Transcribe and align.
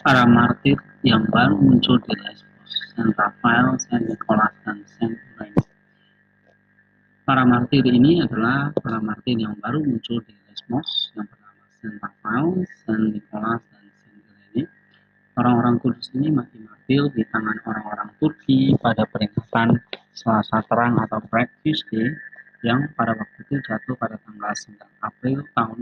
para 0.00 0.24
martir 0.24 0.80
yang 1.04 1.28
baru 1.28 1.60
muncul 1.60 2.00
di 2.08 2.16
Lesbos, 2.16 2.72
Saint 2.96 3.12
Raphael, 3.12 3.76
Saint 3.76 4.04
Nicholas, 4.08 4.52
dan 4.64 4.80
Saint 4.96 5.12
Irenaeus. 5.12 5.68
Para 7.28 7.44
martir 7.44 7.84
ini 7.84 8.24
adalah 8.24 8.72
para 8.80 8.96
martir 8.96 9.36
yang 9.36 9.52
baru 9.60 9.84
muncul 9.84 10.24
di 10.24 10.32
Lesbos 10.48 11.12
yang 11.12 11.28
bernama 11.28 11.64
Saint 11.76 11.96
Raphael, 12.00 12.48
Saint 12.84 13.04
Nicholas, 13.12 13.60
dan 13.68 13.84
Saint 14.00 14.24
Irenaeus. 14.24 14.72
Orang-orang 15.36 15.76
kudus 15.84 16.08
ini 16.16 16.32
mati 16.32 16.56
martir 16.64 17.02
di 17.12 17.22
tangan 17.28 17.60
orang-orang 17.68 18.08
Turki 18.16 18.72
pada 18.80 19.04
peringatan 19.04 19.84
Selasa 20.16 20.64
Terang 20.64 20.96
atau 20.96 21.20
Black 21.28 21.52
Tuesday 21.60 22.08
yang 22.64 22.88
pada 22.96 23.12
waktu 23.16 23.40
itu 23.48 23.56
jatuh 23.68 23.96
pada 23.96 24.16
tanggal 24.24 24.52
9 24.52 24.80
April 25.00 25.38
tahun 25.56 25.80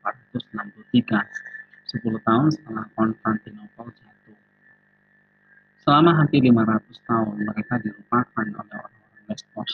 1463, 0.00 1.53
10 1.94 2.26
tahun 2.26 2.48
setelah 2.50 2.84
Konstantinopel 2.98 3.86
jatuh. 3.94 4.38
Selama 5.86 6.10
hampir 6.18 6.42
500 6.42 6.90
tahun 7.06 7.36
mereka 7.46 7.74
dilupakan 7.78 8.46
oleh 8.50 8.76
orang-orang 8.82 9.24
Lesbos, 9.30 9.72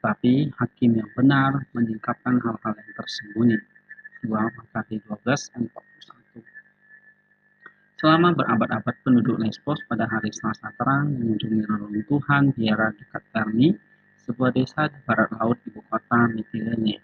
tetapi 0.00 0.48
hakim 0.56 0.96
yang 0.96 1.10
benar 1.12 1.60
menyingkapkan 1.76 2.40
hal-hal 2.40 2.72
yang 2.72 2.92
tersembunyi. 2.96 3.58
2 4.24 4.32
Makkabee 4.32 5.02
12 5.04 5.12
ayat 5.58 5.68
41. 5.68 6.40
Selama 8.00 8.34
berabad-abad 8.34 8.96
penduduk 9.04 9.36
Lesbos 9.38 9.78
pada 9.86 10.08
hari 10.08 10.32
Selasa 10.32 10.72
terang 10.80 11.12
mengunjungi 11.20 11.68
reruntuhan 11.68 12.50
biara 12.56 12.90
dekat 12.96 13.22
Terni, 13.30 13.76
sebuah 14.24 14.54
desa 14.54 14.90
di 14.90 14.98
barat 15.06 15.30
laut 15.38 15.58
ibu 15.68 15.82
kota 15.90 16.30
Mitilene. 16.30 16.98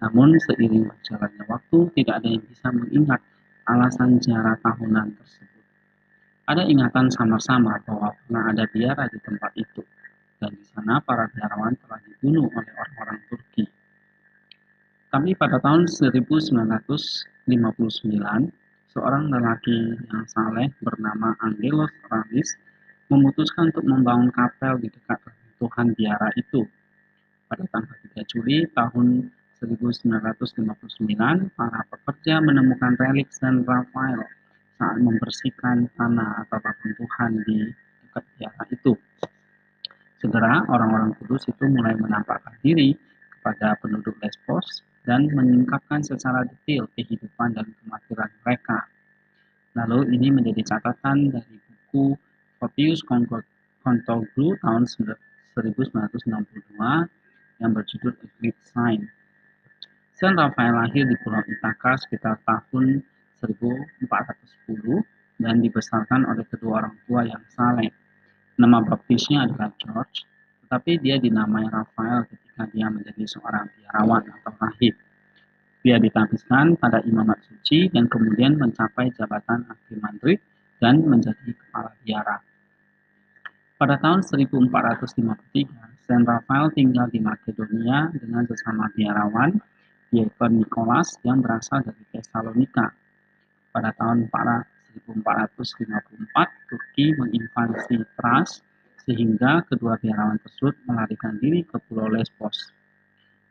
Namun 0.00 0.36
seiring 0.36 0.92
berjalannya 0.92 1.44
waktu, 1.48 1.78
tidak 1.96 2.14
ada 2.20 2.28
yang 2.28 2.44
bisa 2.44 2.68
mengingat 2.68 3.20
alasan 3.66 4.22
ziarah 4.22 4.54
tahunan 4.62 5.14
tersebut. 5.18 5.64
Ada 6.46 6.62
ingatan 6.70 7.10
samar-samar 7.10 7.82
bahwa 7.82 8.14
pernah 8.14 8.54
ada 8.54 8.64
biara 8.70 9.10
di 9.10 9.18
tempat 9.18 9.50
itu, 9.58 9.82
dan 10.38 10.54
di 10.54 10.64
sana 10.70 11.02
para 11.02 11.26
biarawan 11.34 11.74
telah 11.82 11.98
dibunuh 12.06 12.46
oleh 12.46 12.72
orang-orang 12.78 13.18
Turki. 13.26 13.66
Tapi 15.10 15.34
pada 15.34 15.58
tahun 15.58 15.90
1959, 15.90 17.50
seorang 18.94 19.24
lelaki 19.26 19.78
yang 19.98 20.24
saleh 20.30 20.70
bernama 20.78 21.34
Angelos 21.42 21.90
Ramis 22.06 22.54
memutuskan 23.10 23.74
untuk 23.74 23.86
membangun 23.86 24.30
kapel 24.34 24.78
di 24.82 24.90
dekat 24.90 25.18
Tuhan 25.58 25.94
biara 25.98 26.30
itu. 26.38 26.62
Pada 27.46 27.62
tanggal 27.70 27.96
3 28.14 28.22
Juli 28.26 28.66
tahun 28.74 29.30
1959, 29.74 31.50
para 31.58 31.80
pekerja 31.90 32.38
menemukan 32.38 32.94
relik 33.02 33.26
Saint 33.34 33.66
Raphael 33.66 34.22
saat 34.78 34.96
membersihkan 35.02 35.90
tanah 35.98 36.46
atau 36.46 36.60
Tuhan 36.84 37.30
di 37.48 37.72
dekat 38.06 38.24
biara 38.38 38.64
itu. 38.70 38.92
Segera 40.22 40.64
orang-orang 40.70 41.12
kudus 41.20 41.44
itu 41.50 41.64
mulai 41.68 41.92
menampakkan 41.98 42.54
diri 42.64 42.96
kepada 43.36 43.76
penduduk 43.82 44.16
Lesbos 44.22 44.84
dan 45.04 45.28
menyingkapkan 45.30 46.02
secara 46.02 46.42
detail 46.48 46.88
kehidupan 46.98 47.54
dan 47.54 47.66
kematian 47.82 48.30
mereka. 48.42 48.86
Lalu 49.76 50.16
ini 50.16 50.32
menjadi 50.32 50.76
catatan 50.76 51.30
dari 51.30 51.56
buku 51.60 52.16
Photius 52.56 53.04
Contoglu 53.84 54.56
tahun 54.64 54.88
1962 54.88 56.80
yang 57.60 57.70
berjudul 57.72 58.12
Eclipse 58.18 58.72
Sign. 58.72 59.04
Saint 60.16 60.32
Raphael 60.32 60.72
lahir 60.72 61.04
di 61.04 61.12
Pulau 61.20 61.44
Ithaka 61.44 61.92
sekitar 62.00 62.40
tahun 62.48 63.04
1410 63.44 65.04
dan 65.44 65.60
dibesarkan 65.60 66.24
oleh 66.24 66.40
kedua 66.48 66.80
orang 66.80 66.96
tua 67.04 67.28
yang 67.28 67.44
saleh. 67.52 67.92
Nama 68.56 68.80
baptisnya 68.80 69.44
adalah 69.44 69.68
George, 69.76 70.24
tetapi 70.64 71.04
dia 71.04 71.20
dinamai 71.20 71.68
Raphael 71.68 72.24
ketika 72.32 72.64
dia 72.72 72.88
menjadi 72.88 73.28
seorang 73.28 73.68
biarawan 73.76 74.24
atau 74.40 74.56
rahib. 74.56 74.96
Dia 75.84 76.00
ditabiskan 76.00 76.80
pada 76.80 77.04
imamat 77.04 77.36
suci 77.44 77.92
dan 77.92 78.08
kemudian 78.08 78.56
mencapai 78.56 79.12
jabatan 79.20 79.68
archimandrit 79.68 80.40
dan 80.80 81.04
menjadi 81.04 81.52
kepala 81.52 81.92
biara. 82.00 82.40
Pada 83.76 84.00
tahun 84.00 84.24
1453, 84.24 86.08
Saint 86.08 86.24
Raphael 86.24 86.72
tinggal 86.72 87.04
di 87.12 87.20
Makedonia 87.20 88.08
dengan 88.16 88.48
sesama 88.48 88.88
biarawan, 88.96 89.60
yaitu 90.14 90.46
Nicholas 90.50 91.18
yang 91.26 91.42
berasal 91.42 91.82
dari 91.82 92.04
Tesalonika. 92.14 92.94
Pada 93.74 93.90
tahun 93.96 94.30
1454, 94.30 96.70
Turki 96.70 97.06
menginvasi 97.18 97.96
Tras 98.16 98.62
sehingga 99.06 99.62
kedua 99.70 99.94
biarawan 100.02 100.42
tersebut 100.42 100.74
melarikan 100.90 101.38
diri 101.38 101.62
ke 101.62 101.78
Pulau 101.86 102.10
Lesbos. 102.10 102.74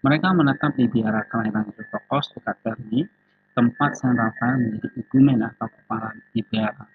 Mereka 0.03 0.35
menetap 0.35 0.75
di 0.77 0.85
biara 0.85 1.25
kelahiran 1.31 1.71
Theotokos 1.73 2.35
dekat 2.37 2.59
Terni, 2.61 3.01
tempat 3.55 3.97
Saint 3.97 4.19
Raphael 4.19 4.61
menjadi 4.61 4.89
igumen 4.99 5.41
atau 5.41 5.71
kepala 5.71 6.11
di 6.35 6.43
biara. 6.43 6.85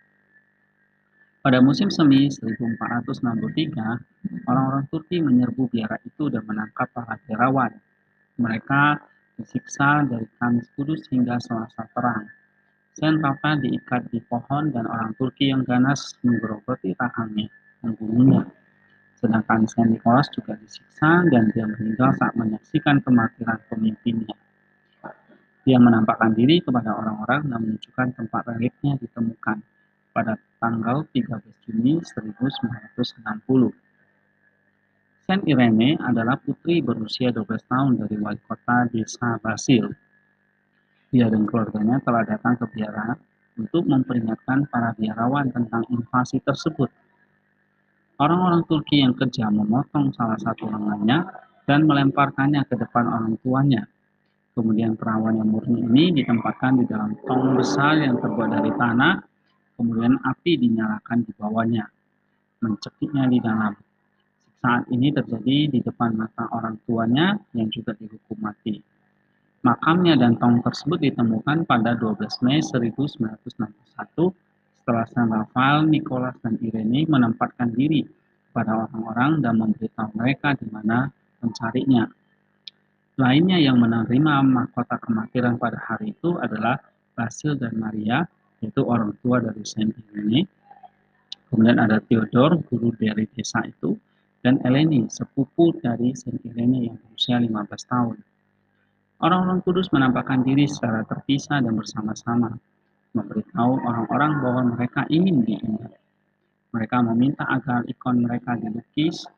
Pada 1.41 1.57
musim 1.65 1.89
semi 1.89 2.29
1463, 2.29 4.45
orang-orang 4.45 4.85
Turki 4.93 5.25
menyerbu 5.25 5.73
biara 5.73 5.97
itu 6.05 6.29
dan 6.29 6.45
menangkap 6.45 6.93
para 6.93 7.17
biarawan. 7.25 7.73
Mereka 8.37 9.01
disiksa 9.41 10.05
dari 10.05 10.29
Kamis 10.37 10.69
Kudus 10.77 11.09
hingga 11.09 11.41
Selasa 11.41 11.89
Terang. 11.97 12.29
Saint 12.93 13.17
Rafa 13.17 13.57
diikat 13.57 14.13
di 14.13 14.21
pohon 14.21 14.69
dan 14.69 14.85
orang 14.85 15.17
Turki 15.17 15.49
yang 15.49 15.65
ganas 15.65 16.13
menggerogoti 16.21 16.93
rahangnya, 16.93 17.49
membunuhnya. 17.81 18.45
Sedangkan 19.17 19.65
Saint 19.65 19.89
Nicholas 19.89 20.29
juga 20.33 20.57
disiksa 20.61 21.25
dan 21.33 21.49
dia 21.53 21.65
meninggal 21.65 22.13
saat 22.21 22.37
menyaksikan 22.37 23.01
kematian 23.01 23.57
pemimpinnya. 23.73 24.37
Dia 25.65 25.77
menampakkan 25.77 26.33
diri 26.33 26.61
kepada 26.65 26.97
orang-orang 26.97 27.49
dan 27.49 27.59
menunjukkan 27.61 28.09
tempat 28.17 28.43
reliknya 28.57 28.97
ditemukan 28.97 29.61
pada 30.11 30.41
tanggal 30.59 31.05
13 31.13 31.41
Juni 31.69 32.01
1960. 32.01 33.90
Irene 35.47 35.95
adalah 36.03 36.35
putri 36.43 36.83
berusia 36.83 37.31
12 37.31 37.47
tahun 37.71 38.03
dari 38.03 38.19
wali 38.19 38.43
kota 38.51 38.91
desa 38.91 39.39
Basil. 39.39 39.87
Dia 41.15 41.31
dan 41.31 41.47
keluarganya 41.47 42.03
telah 42.03 42.27
datang 42.27 42.59
ke 42.59 42.67
biara 42.75 43.15
untuk 43.55 43.87
memperingatkan 43.87 44.67
para 44.67 44.91
biarawan 44.99 45.55
tentang 45.55 45.87
invasi 45.95 46.43
tersebut. 46.43 46.91
Orang-orang 48.19 48.67
Turki 48.67 49.07
yang 49.07 49.15
kejam 49.15 49.55
memotong 49.55 50.11
salah 50.19 50.39
satu 50.43 50.67
lengannya 50.67 51.23
dan 51.71 51.87
melemparkannya 51.87 52.67
ke 52.67 52.75
depan 52.75 53.07
orang 53.07 53.39
tuanya. 53.47 53.87
Kemudian 54.59 54.99
perawan 54.99 55.39
yang 55.39 55.47
murni 55.47 55.87
ini 55.87 56.05
ditempatkan 56.19 56.83
di 56.83 56.85
dalam 56.91 57.15
tong 57.23 57.55
besar 57.55 58.03
yang 58.03 58.19
terbuat 58.19 58.51
dari 58.51 58.75
tanah 58.75 59.31
kemudian 59.81 60.21
api 60.21 60.61
dinyalakan 60.61 61.25
di 61.25 61.33
bawahnya, 61.41 61.89
mencekiknya 62.61 63.25
di 63.33 63.41
dalam. 63.41 63.73
Saat 64.61 64.93
ini 64.93 65.09
terjadi 65.09 65.73
di 65.73 65.81
depan 65.81 66.21
mata 66.21 66.45
orang 66.53 66.77
tuanya 66.85 67.41
yang 67.57 67.73
juga 67.73 67.97
dihukum 67.97 68.45
mati. 68.45 68.77
Makamnya 69.65 70.17
dan 70.21 70.37
tong 70.37 70.61
tersebut 70.61 71.01
ditemukan 71.01 71.65
pada 71.65 71.97
12 71.97 72.45
Mei 72.45 72.61
1961 72.61 74.33
setelah 74.81 75.05
San 75.13 75.29
Rafael, 75.29 75.85
Nicholas, 75.85 76.37
dan 76.41 76.57
Irene 76.65 77.05
menempatkan 77.09 77.73
diri 77.73 78.05
pada 78.53 78.89
orang-orang 78.89 79.45
dan 79.45 79.61
memberitahu 79.61 80.17
mereka 80.17 80.57
di 80.57 80.69
mana 80.73 81.09
mencarinya. 81.45 82.09
Lainnya 83.21 83.61
yang 83.61 83.77
menerima 83.81 84.45
mahkota 84.45 84.97
kematian 84.97 85.61
pada 85.61 85.77
hari 85.77 86.17
itu 86.17 86.41
adalah 86.41 86.81
Basil 87.13 87.53
dan 87.57 87.77
Maria 87.77 88.25
itu 88.65 88.81
orang 88.85 89.13
tua 89.21 89.41
dari 89.45 89.61
Saint 89.65 89.93
Irene. 89.93 90.49
Kemudian 91.53 91.77
ada 91.77 92.01
Theodore, 92.01 92.65
guru 92.65 92.97
dari 92.97 93.29
desa 93.29 93.61
itu, 93.69 93.93
dan 94.41 94.57
Eleni, 94.65 95.05
sepupu 95.13 95.77
dari 95.77 96.17
Saint 96.17 96.41
Irene 96.49 96.89
yang 96.89 96.97
berusia 96.97 97.37
15 97.37 97.93
tahun. 97.93 98.17
Orang-orang 99.21 99.61
kudus 99.61 99.93
menampakkan 99.93 100.41
diri 100.41 100.65
secara 100.65 101.05
terpisah 101.05 101.61
dan 101.61 101.77
bersama-sama, 101.77 102.57
memberitahu 103.13 103.73
orang-orang 103.85 104.33
bahwa 104.41 104.63
mereka 104.77 105.05
ingin 105.13 105.45
diingat. 105.45 105.93
Mereka 106.73 106.97
meminta 107.05 107.45
agar 107.45 107.85
ikon 107.85 108.25
mereka 108.25 108.57
dilukis, 108.57 109.29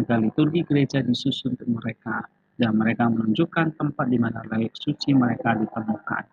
agar 0.00 0.24
liturgi 0.24 0.64
gereja 0.64 1.04
disusun 1.04 1.52
untuk 1.52 1.68
mereka, 1.68 2.24
dan 2.56 2.72
mereka 2.80 3.12
menunjukkan 3.12 3.76
tempat 3.76 4.06
di 4.08 4.16
mana 4.16 4.40
layak 4.48 4.72
suci 4.72 5.12
mereka 5.12 5.52
ditemukan. 5.52 6.24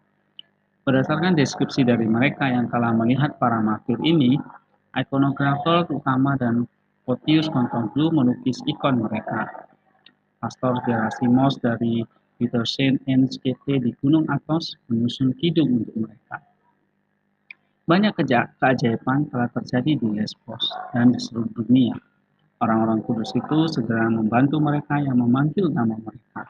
Berdasarkan 0.88 1.36
deskripsi 1.36 1.84
dari 1.84 2.08
mereka 2.08 2.48
yang 2.48 2.72
telah 2.72 2.96
melihat 2.96 3.36
para 3.36 3.60
martir 3.60 4.00
ini, 4.04 4.40
ikonografer 4.96 5.92
utama 5.92 6.40
dan 6.40 6.68
Photius 7.04 7.52
Contoglu 7.52 8.16
melukis 8.16 8.64
ikon 8.64 9.04
mereka. 9.04 9.68
Pastor 10.40 10.80
Gerasimos 10.88 11.60
dari 11.60 12.04
Petersen 12.40 13.00
NSKT 13.04 13.84
di 13.84 13.92
Gunung 14.00 14.24
Athos 14.32 14.80
menyusun 14.88 15.36
kidung 15.36 15.84
untuk 15.84 15.96
mereka. 16.00 16.40
Banyak 17.84 18.16
keajaiban 18.60 19.28
telah 19.28 19.52
terjadi 19.52 20.00
di 20.00 20.08
Lesbos 20.16 20.64
dan 20.96 21.12
di 21.12 21.20
seluruh 21.20 21.52
dunia. 21.52 21.96
Orang-orang 22.64 23.04
kudus 23.04 23.36
itu 23.36 23.68
segera 23.68 24.08
membantu 24.08 24.64
mereka 24.64 24.96
yang 25.04 25.20
memanggil 25.20 25.68
nama 25.68 26.00
mereka, 26.00 26.48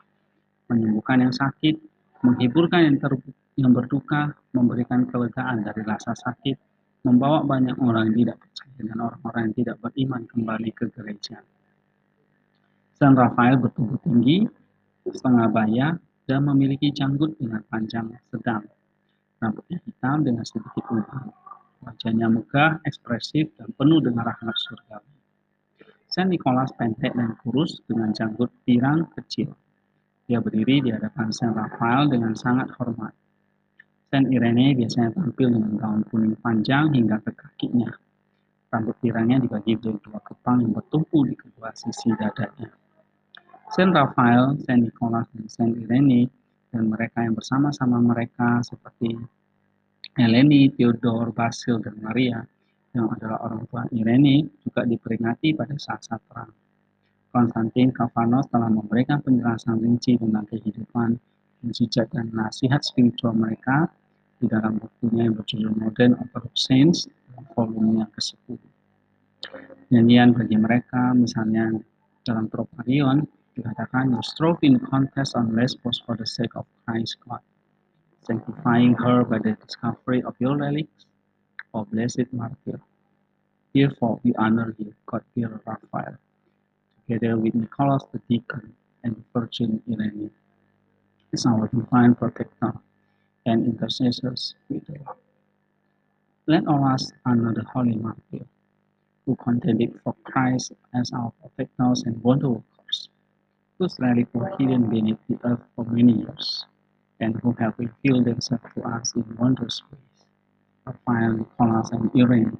menyembuhkan 0.69 1.25
yang 1.25 1.33
sakit, 1.33 1.81
menghiburkan 2.21 2.85
yang, 2.85 2.97
yang 3.57 3.73
berduka, 3.73 4.37
memberikan 4.53 5.09
kelegaan 5.09 5.65
dari 5.65 5.81
rasa 5.81 6.13
sakit, 6.13 6.53
membawa 7.03 7.43
banyak 7.43 7.75
orang 7.83 8.11
yang 8.11 8.17
tidak 8.25 8.37
percaya 8.39 8.79
dan 8.79 8.97
orang-orang 8.99 9.41
yang 9.47 9.55
tidak 9.59 9.75
beriman 9.83 10.21
kembali 10.27 10.69
ke 10.71 10.85
gereja. 10.95 11.37
San 12.95 13.13
Rafael 13.19 13.59
bertubuh 13.59 13.99
tinggi, 14.01 14.47
setengah 15.07 15.51
baya, 15.51 15.99
dan 16.23 16.39
memiliki 16.47 16.87
janggut 16.95 17.35
dengan 17.35 17.59
panjang 17.67 18.07
sedang 18.31 18.63
rambutnya 19.43 19.83
hitam 19.83 20.23
dengan 20.23 20.47
sedikit 20.47 20.87
uban. 20.87 21.27
Wajahnya 21.83 22.31
megah, 22.31 22.79
ekspresif, 22.87 23.51
dan 23.59 23.75
penuh 23.75 23.99
dengan 23.99 24.23
rahmat 24.23 24.55
surgawi. 24.55 25.11
Saint 26.07 26.31
Nicholas 26.31 26.71
pendek 26.79 27.11
dan 27.11 27.35
kurus 27.43 27.83
dengan 27.83 28.15
janggut 28.15 28.47
pirang 28.63 29.11
kecil. 29.19 29.51
Dia 30.23 30.39
berdiri 30.39 30.79
di 30.79 30.89
hadapan 30.95 31.27
Saint 31.35 31.51
Raphael 31.51 32.07
dengan 32.07 32.31
sangat 32.39 32.71
hormat. 32.79 33.11
Saint 34.13 34.29
Irene 34.29 34.77
biasanya 34.77 35.09
tampil 35.17 35.57
dengan 35.57 35.73
gaun 35.73 36.05
kuning 36.05 36.37
panjang 36.37 36.93
hingga 36.93 37.17
ke 37.25 37.33
kakinya. 37.33 37.89
Rambut 38.69 38.93
pirangnya 39.01 39.41
dibagi 39.41 39.73
menjadi 39.73 39.97
dua 40.05 40.21
kepang 40.21 40.61
yang 40.61 40.69
bertumpu 40.69 41.25
di 41.25 41.33
kedua 41.33 41.73
sisi 41.73 42.13
dadanya. 42.13 42.69
Saint 43.73 43.89
Raphael, 43.89 44.53
Saint 44.69 44.85
Nicholas, 44.85 45.25
dan 45.33 45.49
Saint 45.49 45.73
Irene 45.81 46.29
dan 46.69 46.93
mereka 46.93 47.25
yang 47.25 47.33
bersama-sama 47.33 47.97
mereka 48.05 48.61
seperti 48.61 49.17
Eleni, 50.13 50.69
Theodore, 50.69 51.33
Basil, 51.33 51.81
dan 51.81 51.97
Maria 51.97 52.37
yang 52.93 53.09
adalah 53.09 53.41
orang 53.49 53.65
tua 53.65 53.89
Irene 53.97 54.45
juga 54.61 54.85
diperingati 54.85 55.57
pada 55.57 55.73
saat-saat 55.73 56.21
perang. 56.29 56.53
Konstantin 57.33 57.89
Kavanos 57.89 58.45
telah 58.53 58.69
memberikan 58.69 59.25
penjelasan 59.25 59.81
rinci 59.81 60.21
tentang 60.21 60.45
kehidupan, 60.53 61.17
mujizat, 61.65 62.13
dan 62.13 62.29
nasihat 62.29 62.85
spiritual 62.85 63.33
mereka 63.33 63.89
di 64.43 64.51
dalam 64.51 64.75
bukunya 64.75 65.31
yang 65.31 65.39
berjudul 65.39 65.71
Modern 65.71 66.19
Orthodox 66.19 66.67
Saints, 66.67 67.07
volume 67.55 68.03
yang 68.03 68.11
ke-10. 68.11 68.59
Nyanyian 69.87 70.35
bagi 70.35 70.59
mereka, 70.59 71.15
misalnya 71.15 71.79
dalam 72.27 72.51
Troparion, 72.51 73.23
dikatakan 73.55 74.11
you 74.11 74.19
strove 74.19 74.59
in 74.67 74.83
contest 74.83 75.39
on 75.39 75.55
Lesbos 75.55 76.03
for 76.03 76.19
the 76.19 76.27
sake 76.27 76.51
of 76.59 76.67
Christ 76.83 77.23
God, 77.23 77.39
sanctifying 78.27 78.99
her 78.99 79.23
by 79.23 79.39
the 79.39 79.55
discovery 79.63 80.19
of 80.27 80.35
your 80.43 80.59
relics, 80.59 81.07
O 81.71 81.87
blessed 81.87 82.27
martyr. 82.35 82.83
Therefore 83.71 84.19
we 84.27 84.35
honor 84.35 84.75
you, 84.75 84.91
God-fearer 85.07 85.63
Raphael, 85.63 86.19
together 86.99 87.39
with 87.39 87.55
Nicholas 87.55 88.03
the 88.11 88.19
deacon 88.27 88.75
and 89.07 89.23
Virgin 89.31 89.79
Irene, 89.87 90.35
as 91.31 91.47
our 91.47 91.71
divine 91.71 92.11
protector 92.19 92.75
and 93.45 93.65
intercessors 93.65 94.55
with 94.69 94.85
the 94.87 94.93
Lord. 95.05 95.17
Let 96.47 96.67
all 96.67 96.83
us 96.85 97.11
honor 97.25 97.53
the 97.53 97.63
Holy 97.63 97.95
Martyr, 97.95 98.45
who 99.25 99.35
contended 99.37 99.99
for 100.03 100.15
Christ 100.23 100.73
as 100.93 101.11
our 101.13 101.31
protectors 101.41 102.03
and 102.03 102.21
wonder 102.23 102.61
whose 103.79 103.97
relics 103.99 104.29
were 104.33 104.53
hidden 104.59 104.89
beneath 104.89 105.17
the 105.27 105.39
earth 105.43 105.61
for 105.75 105.85
many 105.85 106.13
years, 106.13 106.65
and 107.19 107.35
who 107.41 107.53
have 107.59 107.73
revealed 107.77 108.25
themselves 108.25 108.63
to 108.75 108.83
us 108.83 109.13
in 109.15 109.25
wondrous 109.37 109.81
ways. 109.91 110.25
Raphael, 110.85 111.33
Nicholas, 111.37 111.89
and 111.91 112.11
Irene, 112.15 112.57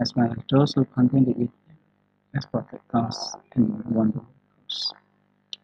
as 0.00 0.14
well 0.14 0.32
as 0.32 0.42
those 0.50 0.72
who 0.74 0.84
contended 0.86 1.36
with 1.36 1.50
them 1.66 1.76
as 2.34 2.46
protectors 2.46 3.36
and 3.54 3.84
wonder 3.86 4.18
workers. 4.18 4.92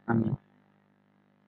Amen. 0.08 0.36